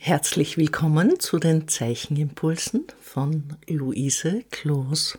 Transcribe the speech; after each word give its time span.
Herzlich 0.00 0.56
willkommen 0.56 1.18
zu 1.18 1.40
den 1.40 1.66
Zeichenimpulsen 1.66 2.86
von 3.00 3.56
Luise 3.66 4.44
Kloos. 4.48 5.18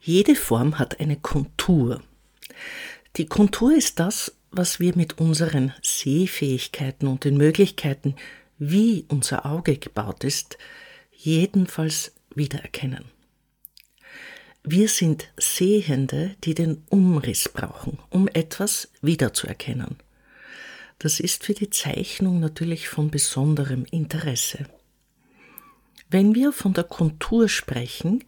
Jede 0.00 0.34
Form 0.34 0.78
hat 0.78 0.98
eine 0.98 1.16
Kontur. 1.16 2.02
Die 3.16 3.26
Kontur 3.26 3.76
ist 3.76 4.00
das, 4.00 4.32
was 4.50 4.80
wir 4.80 4.96
mit 4.96 5.18
unseren 5.18 5.74
Sehfähigkeiten 5.82 7.06
und 7.06 7.24
den 7.24 7.36
Möglichkeiten, 7.36 8.16
wie 8.58 9.04
unser 9.08 9.44
Auge 9.44 9.76
gebaut 9.76 10.24
ist, 10.24 10.56
jedenfalls 11.12 12.12
wiedererkennen. 12.34 13.04
Wir 14.64 14.88
sind 14.88 15.30
Sehende, 15.36 16.34
die 16.44 16.54
den 16.54 16.82
Umriss 16.88 17.50
brauchen, 17.50 17.98
um 18.08 18.26
etwas 18.28 18.88
wiederzuerkennen. 19.02 19.96
Das 20.98 21.20
ist 21.20 21.44
für 21.44 21.54
die 21.54 21.70
Zeichnung 21.70 22.40
natürlich 22.40 22.88
von 22.88 23.10
besonderem 23.10 23.84
Interesse. 23.90 24.66
Wenn 26.08 26.34
wir 26.34 26.52
von 26.52 26.72
der 26.72 26.84
Kontur 26.84 27.48
sprechen, 27.48 28.24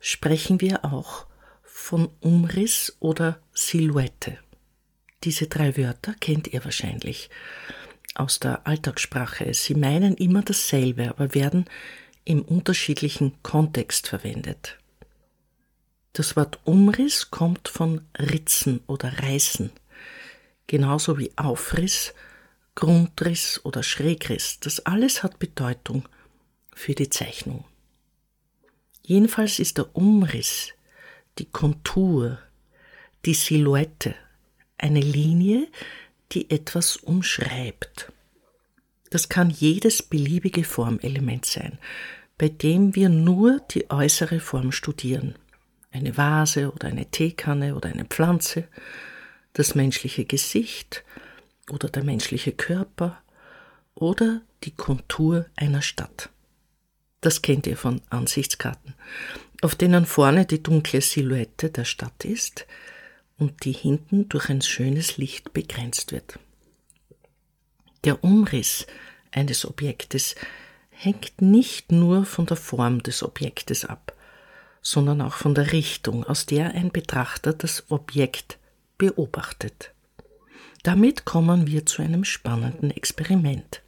sprechen 0.00 0.60
wir 0.60 0.84
auch 0.84 1.26
von 1.62 2.08
Umriss 2.20 2.96
oder 2.98 3.40
Silhouette. 3.52 4.38
Diese 5.22 5.46
drei 5.46 5.76
Wörter 5.76 6.14
kennt 6.14 6.48
ihr 6.48 6.64
wahrscheinlich 6.64 7.30
aus 8.14 8.40
der 8.40 8.66
Alltagssprache. 8.66 9.52
Sie 9.54 9.74
meinen 9.74 10.14
immer 10.16 10.42
dasselbe, 10.42 11.10
aber 11.10 11.34
werden 11.34 11.66
im 12.24 12.42
unterschiedlichen 12.42 13.40
Kontext 13.42 14.08
verwendet. 14.08 14.78
Das 16.12 16.36
Wort 16.36 16.58
Umriss 16.64 17.30
kommt 17.30 17.68
von 17.68 18.00
Ritzen 18.18 18.80
oder 18.86 19.22
Reißen 19.22 19.70
genauso 20.70 21.18
wie 21.18 21.32
Aufriss, 21.34 22.14
Grundriss 22.76 23.60
oder 23.64 23.82
Schrägriss. 23.82 24.60
Das 24.60 24.86
alles 24.86 25.24
hat 25.24 25.40
Bedeutung 25.40 26.08
für 26.72 26.94
die 26.94 27.10
Zeichnung. 27.10 27.64
Jedenfalls 29.02 29.58
ist 29.58 29.78
der 29.78 29.96
Umriss, 29.96 30.68
die 31.38 31.46
Kontur, 31.46 32.38
die 33.24 33.34
Silhouette 33.34 34.14
eine 34.78 35.00
Linie, 35.00 35.66
die 36.30 36.48
etwas 36.52 36.96
umschreibt. 36.96 38.12
Das 39.10 39.28
kann 39.28 39.50
jedes 39.50 40.04
beliebige 40.04 40.62
Formelement 40.62 41.46
sein, 41.46 41.80
bei 42.38 42.48
dem 42.48 42.94
wir 42.94 43.08
nur 43.08 43.58
die 43.72 43.90
äußere 43.90 44.38
Form 44.38 44.70
studieren. 44.70 45.34
Eine 45.90 46.16
Vase 46.16 46.72
oder 46.72 46.86
eine 46.86 47.06
Teekanne 47.06 47.74
oder 47.74 47.88
eine 47.88 48.04
Pflanze, 48.04 48.68
das 49.52 49.74
menschliche 49.74 50.24
Gesicht 50.24 51.04
oder 51.70 51.88
der 51.88 52.04
menschliche 52.04 52.52
Körper 52.52 53.20
oder 53.94 54.42
die 54.64 54.72
Kontur 54.72 55.46
einer 55.56 55.82
Stadt. 55.82 56.30
Das 57.20 57.42
kennt 57.42 57.66
ihr 57.66 57.76
von 57.76 58.00
Ansichtskarten, 58.08 58.94
auf 59.60 59.74
denen 59.74 60.06
vorne 60.06 60.46
die 60.46 60.62
dunkle 60.62 61.00
Silhouette 61.00 61.70
der 61.70 61.84
Stadt 61.84 62.24
ist 62.24 62.66
und 63.38 63.64
die 63.64 63.72
hinten 63.72 64.28
durch 64.28 64.48
ein 64.48 64.62
schönes 64.62 65.16
Licht 65.16 65.52
begrenzt 65.52 66.12
wird. 66.12 66.38
Der 68.04 68.24
Umriss 68.24 68.86
eines 69.30 69.66
Objektes 69.66 70.34
hängt 70.90 71.42
nicht 71.42 71.92
nur 71.92 72.24
von 72.24 72.46
der 72.46 72.56
Form 72.56 73.02
des 73.02 73.22
Objektes 73.22 73.84
ab, 73.84 74.14
sondern 74.82 75.20
auch 75.20 75.34
von 75.34 75.54
der 75.54 75.72
Richtung, 75.72 76.24
aus 76.24 76.46
der 76.46 76.74
ein 76.74 76.90
Betrachter 76.90 77.52
das 77.52 77.90
Objekt 77.90 78.58
beobachtet. 79.00 79.92
Damit 80.82 81.24
kommen 81.24 81.66
wir 81.66 81.86
zu 81.86 82.02
einem 82.02 82.24
spannenden 82.24 82.90
Experiment. 82.90 83.82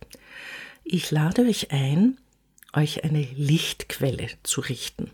Ich 0.84 1.10
lade 1.10 1.42
euch 1.42 1.70
ein, 1.70 2.18
euch 2.72 3.04
eine 3.04 3.22
Lichtquelle 3.36 4.28
zu 4.42 4.62
richten. 4.62 5.10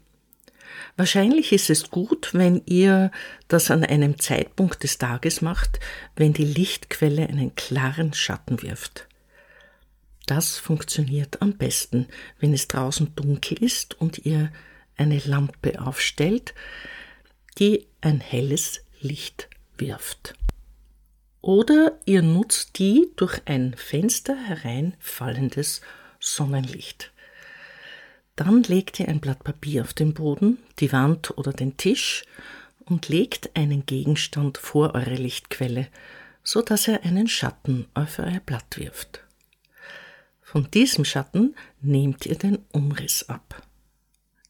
Wahrscheinlich 0.97 1.53
ist 1.53 1.69
es 1.69 1.91
gut, 1.91 2.31
wenn 2.33 2.63
ihr 2.67 3.11
das 3.49 3.73
an 3.73 3.85
einem 3.85 4.21
Zeitpunkt 4.21 4.85
des 4.85 4.99
Tages 4.99 5.43
macht, 5.43 5.81
wenn 6.15 6.33
die 6.33 6.45
Lichtquelle 6.45 7.29
einen 7.29 7.57
klaren 7.57 8.15
Schatten 8.15 8.63
wirft. 8.63 9.09
Das 10.27 10.59
funktioniert 10.59 11.43
am 11.43 11.55
besten, 11.57 12.07
wenn 12.39 12.53
es 12.55 12.69
draußen 12.69 13.17
dunkel 13.17 13.63
ist 13.65 14.01
und 14.01 14.25
ihr 14.25 14.53
eine 14.97 15.19
Lampe 15.19 15.81
aufstellt, 15.81 16.55
die 17.59 17.87
ein 18.01 18.21
helles 18.21 18.85
Licht 19.01 19.49
wirft. 19.81 20.35
Oder 21.41 21.99
ihr 22.05 22.23
nutzt 22.23 22.79
die 22.79 23.11
durch 23.17 23.41
ein 23.47 23.75
Fenster 23.77 24.37
hereinfallendes 24.37 25.81
Sonnenlicht. 26.19 27.13
Dann 28.37 28.63
legt 28.65 29.01
ihr 29.01 29.09
ein 29.09 29.21
Blatt 29.21 29.45
Papier 29.45 29.83
auf 29.83 29.95
den 29.95 30.15
Boden, 30.15 30.59
die 30.79 30.93
Wand 30.93 31.37
oder 31.39 31.53
den 31.53 31.77
Tisch 31.77 32.25
und 32.85 33.09
legt 33.09 33.57
einen 33.57 33.87
Gegenstand 33.87 34.59
vor 34.59 34.95
eure 34.95 35.15
Lichtquelle, 35.15 35.89
so 36.43 36.63
dass 36.63 36.89
er 36.89 37.05
einen 37.05 37.29
Schatten 37.29 37.87
auf 37.95 38.19
euer 38.19 38.41
Blatt 38.41 38.77
wirft. 38.77 39.21
Von 40.43 40.71
diesem 40.71 41.05
Schatten 41.05 41.55
nehmt 41.81 42.27
ihr 42.27 42.37
den 42.37 42.59
Umriss 42.73 43.29
ab. 43.29 43.63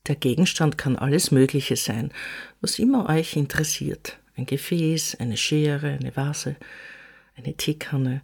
Der 0.07 0.17
Gegenstand 0.17 0.79
kann 0.79 0.97
alles 0.97 1.31
Mögliche 1.31 1.77
sein, 1.77 2.13
was 2.61 2.79
immer 2.79 3.09
euch 3.09 3.37
interessiert 3.37 4.19
ein 4.39 4.47
Gefäß, 4.47 5.17
eine 5.17 5.37
Schere, 5.37 5.99
eine 6.01 6.17
Vase, 6.17 6.57
eine 7.37 7.55
Teekanne, 7.55 8.23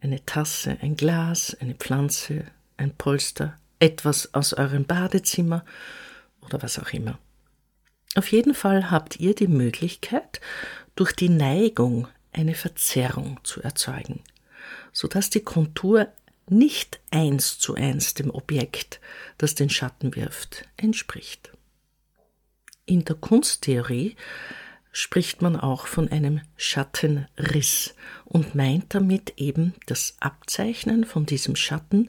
eine 0.00 0.24
Tasse, 0.24 0.78
ein 0.80 0.96
Glas, 0.96 1.56
eine 1.60 1.74
Pflanze, 1.74 2.44
ein 2.76 2.94
Polster, 2.94 3.58
etwas 3.78 4.32
aus 4.32 4.54
eurem 4.54 4.84
Badezimmer 4.84 5.64
oder 6.40 6.62
was 6.62 6.78
auch 6.78 6.90
immer. 6.92 7.18
Auf 8.14 8.32
jeden 8.32 8.54
Fall 8.54 8.90
habt 8.90 9.20
ihr 9.20 9.34
die 9.34 9.48
Möglichkeit, 9.48 10.40
durch 10.94 11.12
die 11.12 11.28
Neigung 11.28 12.08
eine 12.32 12.54
Verzerrung 12.54 13.40
zu 13.42 13.60
erzeugen, 13.62 14.22
sodass 14.92 15.28
die 15.30 15.40
Kontur 15.40 16.08
nicht 16.48 17.00
eins 17.10 17.58
zu 17.58 17.74
eins 17.74 18.14
dem 18.14 18.30
Objekt, 18.30 19.00
das 19.36 19.54
den 19.54 19.68
Schatten 19.68 20.14
wirft, 20.14 20.66
entspricht. 20.76 21.50
In 22.86 23.04
der 23.04 23.16
Kunsttheorie 23.16 24.16
spricht 24.96 25.42
man 25.42 25.56
auch 25.60 25.88
von 25.88 26.10
einem 26.10 26.40
Schattenriss 26.56 27.94
und 28.24 28.54
meint 28.54 28.94
damit 28.94 29.34
eben 29.36 29.74
das 29.84 30.16
Abzeichnen 30.20 31.04
von 31.04 31.26
diesem 31.26 31.54
Schatten, 31.54 32.08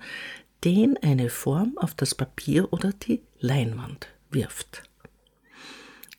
den 0.63 0.95
eine 1.03 1.29
Form 1.29 1.77
auf 1.77 1.95
das 1.95 2.15
Papier 2.15 2.71
oder 2.71 2.93
die 2.93 3.21
Leinwand 3.41 4.07
wirft. 4.31 4.83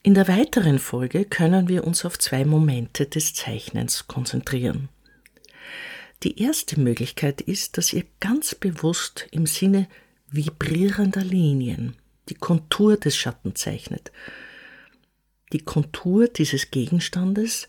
In 0.03 0.13
der 0.13 0.27
weiteren 0.27 0.77
Folge 0.77 1.25
können 1.25 1.69
wir 1.69 1.85
uns 1.85 2.05
auf 2.05 2.19
zwei 2.19 2.45
Momente 2.45 3.07
des 3.07 3.33
Zeichnens 3.33 4.07
konzentrieren. 4.07 4.89
Die 6.21 6.39
erste 6.39 6.79
Möglichkeit 6.79 7.41
ist, 7.41 7.79
dass 7.79 7.93
ihr 7.93 8.03
ganz 8.19 8.53
bewusst 8.53 9.27
im 9.31 9.47
Sinne 9.47 9.87
vibrierender 10.29 11.23
Linien 11.23 11.95
die 12.29 12.35
Kontur 12.35 12.95
des 12.95 13.17
Schatten 13.17 13.55
zeichnet, 13.55 14.11
die 15.53 15.59
Kontur 15.59 16.27
dieses 16.27 16.71
Gegenstandes, 16.71 17.67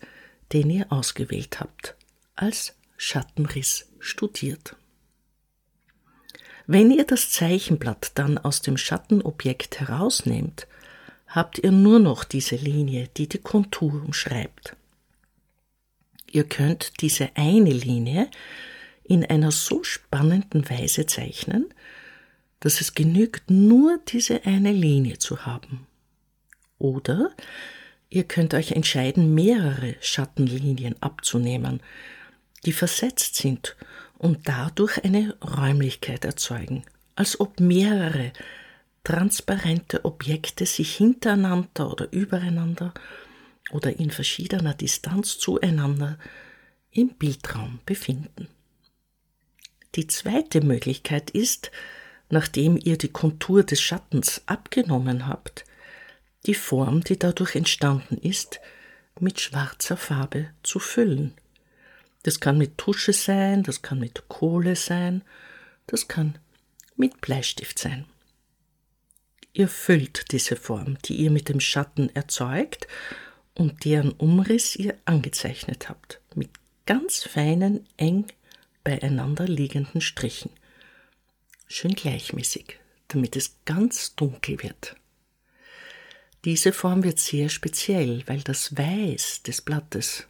den 0.53 0.69
ihr 0.69 0.91
ausgewählt 0.91 1.59
habt, 1.59 1.95
als 2.35 2.75
Schattenriss 2.97 3.87
studiert. 3.99 4.75
Wenn 6.67 6.91
ihr 6.91 7.05
das 7.05 7.31
Zeichenblatt 7.31 8.11
dann 8.15 8.37
aus 8.37 8.61
dem 8.61 8.77
Schattenobjekt 8.77 9.79
herausnehmt, 9.79 10.67
habt 11.27 11.59
ihr 11.59 11.71
nur 11.71 11.99
noch 11.99 12.23
diese 12.23 12.55
Linie, 12.55 13.09
die 13.17 13.27
die 13.27 13.39
Kontur 13.39 13.93
umschreibt. 13.93 14.75
Ihr 16.31 16.43
könnt 16.43 17.01
diese 17.01 17.29
eine 17.35 17.71
Linie 17.71 18.29
in 19.03 19.25
einer 19.25 19.51
so 19.51 19.83
spannenden 19.83 20.69
Weise 20.69 21.05
zeichnen, 21.05 21.73
dass 22.59 22.79
es 22.79 22.93
genügt, 22.93 23.49
nur 23.49 23.99
diese 24.07 24.45
eine 24.45 24.71
Linie 24.71 25.17
zu 25.17 25.45
haben. 25.45 25.87
Oder 26.77 27.31
ihr 28.11 28.25
könnt 28.25 28.53
euch 28.53 28.73
entscheiden, 28.73 29.33
mehrere 29.33 29.95
Schattenlinien 30.01 31.01
abzunehmen, 31.01 31.81
die 32.65 32.73
versetzt 32.73 33.35
sind 33.35 33.75
und 34.19 34.47
dadurch 34.47 35.03
eine 35.03 35.35
Räumlichkeit 35.41 36.25
erzeugen, 36.25 36.83
als 37.15 37.39
ob 37.39 37.59
mehrere 37.59 38.33
transparente 39.03 40.05
Objekte 40.05 40.67
sich 40.67 40.95
hintereinander 40.95 41.89
oder 41.89 42.11
übereinander 42.11 42.93
oder 43.71 43.97
in 43.97 44.11
verschiedener 44.11 44.75
Distanz 44.75 45.39
zueinander 45.39 46.19
im 46.91 47.09
Bildraum 47.15 47.79
befinden. 47.85 48.47
Die 49.95 50.07
zweite 50.07 50.61
Möglichkeit 50.61 51.31
ist, 51.31 51.71
nachdem 52.29 52.77
ihr 52.77 52.97
die 52.97 53.11
Kontur 53.11 53.63
des 53.63 53.81
Schattens 53.81 54.41
abgenommen 54.45 55.27
habt, 55.27 55.65
die 56.45 56.55
Form, 56.55 57.03
die 57.03 57.17
dadurch 57.17 57.55
entstanden 57.55 58.17
ist, 58.17 58.59
mit 59.19 59.39
schwarzer 59.39 59.97
Farbe 59.97 60.49
zu 60.63 60.79
füllen. 60.79 61.33
Das 62.23 62.39
kann 62.39 62.57
mit 62.57 62.77
Tusche 62.77 63.13
sein, 63.13 63.63
das 63.63 63.81
kann 63.81 63.99
mit 63.99 64.27
Kohle 64.27 64.75
sein 64.75 65.23
Das 65.87 66.07
kann 66.07 66.37
mit 66.95 67.19
Bleistift 67.19 67.79
sein. 67.79 68.05
Ihr 69.53 69.67
füllt 69.67 70.31
diese 70.31 70.55
Form, 70.55 70.97
die 71.03 71.15
ihr 71.15 71.31
mit 71.31 71.49
dem 71.49 71.59
Schatten 71.59 72.09
erzeugt 72.15 72.87
und 73.53 73.83
deren 73.83 74.11
Umriss 74.11 74.75
ihr 74.77 74.97
angezeichnet 75.03 75.89
habt, 75.89 76.21
mit 76.35 76.49
ganz 76.85 77.23
feinen, 77.23 77.85
eng 77.97 78.27
beieinander 78.83 79.45
liegenden 79.45 79.99
Strichen. 79.99 80.51
Schön 81.67 81.95
gleichmäßig, 81.95 82.79
damit 83.09 83.35
es 83.35 83.57
ganz 83.65 84.15
dunkel 84.15 84.63
wird. 84.63 84.95
Diese 86.43 86.73
Form 86.73 87.03
wird 87.03 87.19
sehr 87.19 87.49
speziell, 87.49 88.23
weil 88.25 88.41
das 88.41 88.75
Weiß 88.75 89.43
des 89.43 89.61
Blattes 89.61 90.27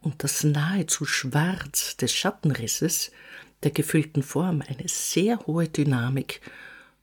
und 0.00 0.24
das 0.24 0.42
nahezu 0.42 1.04
Schwarz 1.04 1.96
des 1.96 2.14
Schattenrisses 2.14 3.10
der 3.62 3.70
gefüllten 3.70 4.22
Form 4.22 4.62
eine 4.66 4.88
sehr 4.88 5.38
hohe 5.46 5.68
Dynamik 5.68 6.40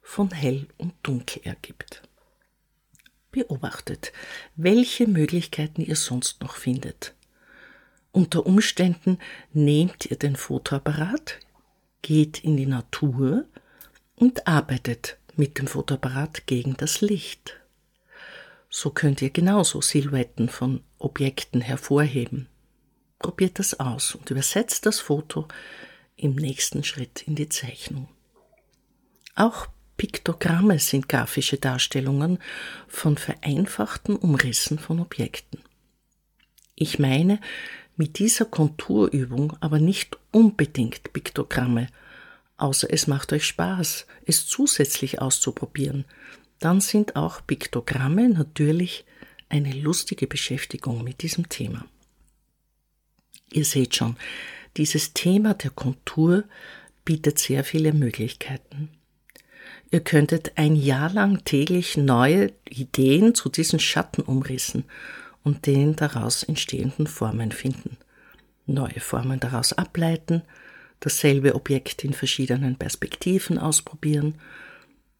von 0.01 0.31
hell 0.31 0.67
und 0.77 0.93
dunkel 1.03 1.41
ergibt. 1.43 2.01
Beobachtet, 3.31 4.11
welche 4.55 5.07
Möglichkeiten 5.07 5.81
ihr 5.81 5.97
sonst 5.97 6.41
noch 6.41 6.55
findet. 6.55 7.13
Unter 8.11 8.45
Umständen 8.45 9.19
nehmt 9.51 10.05
ihr 10.05 10.17
den 10.17 10.37
Fotoapparat, 10.37 11.39
geht 12.01 12.43
in 12.43 12.55
die 12.55 12.65
Natur 12.65 13.45
und 14.15 14.47
arbeitet 14.47 15.17
mit 15.35 15.59
dem 15.59 15.67
Fotoapparat 15.67 16.47
gegen 16.47 16.77
das 16.77 17.01
Licht. 17.01 17.59
So 18.77 18.89
könnt 18.89 19.21
ihr 19.21 19.29
genauso 19.29 19.79
Silhouetten 19.79 20.49
von 20.49 20.83
Objekten 20.97 21.61
hervorheben. 21.61 22.49
Probiert 23.19 23.57
das 23.57 23.79
aus 23.79 24.15
und 24.15 24.29
übersetzt 24.29 24.85
das 24.85 24.99
Foto 24.99 25.47
im 26.17 26.35
nächsten 26.35 26.83
Schritt 26.83 27.21
in 27.25 27.35
die 27.35 27.47
Zeichnung. 27.47 28.09
Auch 29.33 29.67
Piktogramme 29.95 30.77
sind 30.79 31.07
grafische 31.07 31.55
Darstellungen 31.55 32.37
von 32.89 33.15
vereinfachten 33.15 34.17
Umrissen 34.17 34.77
von 34.77 34.99
Objekten. 34.99 35.61
Ich 36.75 36.99
meine 36.99 37.39
mit 37.95 38.19
dieser 38.19 38.43
Konturübung 38.43 39.55
aber 39.61 39.79
nicht 39.79 40.17
unbedingt 40.33 41.13
Piktogramme, 41.13 41.87
außer 42.57 42.91
es 42.91 43.07
macht 43.07 43.31
euch 43.31 43.45
Spaß, 43.45 44.05
es 44.25 44.45
zusätzlich 44.47 45.21
auszuprobieren, 45.21 46.03
dann 46.59 46.81
sind 46.81 47.15
auch 47.15 47.41
Piktogramme 47.45 48.29
natürlich 48.29 49.05
eine 49.49 49.71
lustige 49.73 50.27
Beschäftigung 50.27 51.03
mit 51.03 51.21
diesem 51.21 51.49
Thema. 51.49 51.85
Ihr 53.51 53.65
seht 53.65 53.95
schon, 53.95 54.15
dieses 54.77 55.13
Thema 55.13 55.53
der 55.53 55.71
Kontur 55.71 56.43
bietet 57.05 57.39
sehr 57.39 57.63
viele 57.63 57.93
Möglichkeiten. 57.93 58.89
Ihr 59.91 60.01
könntet 60.01 60.53
ein 60.55 60.75
Jahr 60.75 61.11
lang 61.11 61.45
täglich 61.45 61.95
neue 61.95 62.51
Ideen 62.67 63.35
zu 63.35 63.49
diesen 63.49 63.79
Schattenumrissen 63.79 64.83
und 65.43 65.67
den 65.67 65.95
daraus 65.95 66.43
entstehenden 66.43 67.07
Formen 67.07 67.51
finden, 67.51 67.97
neue 68.65 68.99
Formen 68.99 69.39
daraus 69.39 69.73
ableiten, 69.73 70.41
dasselbe 70.99 71.53
Objekt 71.55 72.03
in 72.03 72.13
verschiedenen 72.13 72.77
Perspektiven 72.77 73.59
ausprobieren 73.59 74.35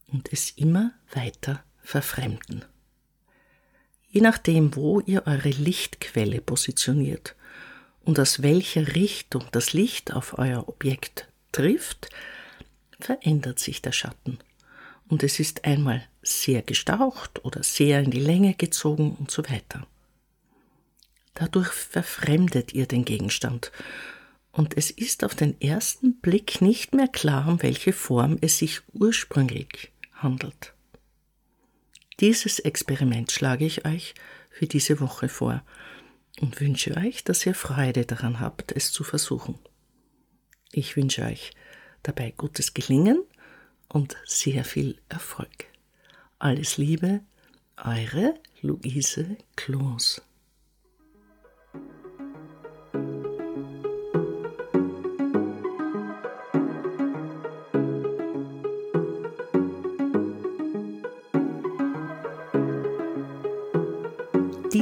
und 0.07 0.31
es 0.31 0.51
immer 0.51 0.91
weiter 1.13 1.63
verfremden. 1.81 2.65
Je 4.09 4.21
nachdem, 4.21 4.75
wo 4.75 5.01
ihr 5.01 5.27
eure 5.27 5.49
Lichtquelle 5.49 6.41
positioniert 6.41 7.35
und 8.03 8.19
aus 8.19 8.41
welcher 8.41 8.95
Richtung 8.95 9.43
das 9.51 9.73
Licht 9.73 10.13
auf 10.13 10.37
euer 10.37 10.69
Objekt 10.69 11.27
trifft, 11.51 12.09
verändert 12.99 13.59
sich 13.59 13.81
der 13.81 13.91
Schatten. 13.91 14.39
Und 15.07 15.23
es 15.23 15.39
ist 15.39 15.65
einmal 15.65 16.07
sehr 16.21 16.61
gestaucht 16.61 17.43
oder 17.43 17.61
sehr 17.61 17.99
in 18.01 18.11
die 18.11 18.19
Länge 18.19 18.53
gezogen 18.53 19.15
und 19.19 19.29
so 19.31 19.43
weiter. 19.49 19.85
Dadurch 21.33 21.67
verfremdet 21.67 22.73
ihr 22.73 22.87
den 22.87 23.03
Gegenstand 23.05 23.71
und 24.55 24.77
es 24.77 24.89
ist 24.89 25.25
auf 25.25 25.35
den 25.35 25.59
ersten 25.59 26.15
Blick 26.21 26.61
nicht 26.61 26.95
mehr 26.95 27.09
klar, 27.09 27.47
um 27.47 27.61
welche 27.61 27.91
Form 27.91 28.37
es 28.39 28.57
sich 28.57 28.79
ursprünglich 28.93 29.91
handelt. 30.15 30.73
Dieses 32.19 32.59
Experiment 32.59 33.31
schlage 33.31 33.65
ich 33.65 33.85
euch 33.85 34.15
für 34.49 34.67
diese 34.67 34.99
Woche 34.99 35.27
vor 35.27 35.63
und 36.39 36.59
wünsche 36.61 36.95
euch, 36.97 37.23
dass 37.23 37.45
ihr 37.45 37.55
Freude 37.55 38.05
daran 38.05 38.39
habt, 38.39 38.71
es 38.71 38.91
zu 38.91 39.03
versuchen. 39.03 39.59
Ich 40.71 40.95
wünsche 40.95 41.23
euch 41.23 41.51
dabei 42.03 42.31
gutes 42.31 42.73
Gelingen 42.73 43.23
und 43.87 44.17
sehr 44.25 44.63
viel 44.63 44.99
Erfolg. 45.09 45.65
Alles 46.39 46.77
Liebe, 46.77 47.21
eure 47.77 48.35
Luise 48.61 49.37
Kloos. 49.55 50.21